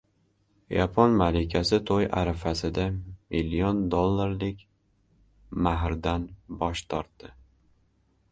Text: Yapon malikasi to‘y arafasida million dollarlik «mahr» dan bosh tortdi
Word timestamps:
Yapon 0.75 1.11
malikasi 1.17 1.77
to‘y 1.89 2.07
arafasida 2.21 2.85
million 2.95 3.83
dollarlik 3.95 4.65
«mahr» 5.67 5.97
dan 6.07 6.25
bosh 6.63 6.83
tortdi 6.95 7.33